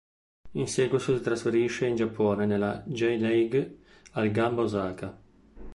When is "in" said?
0.53-0.67, 1.85-1.95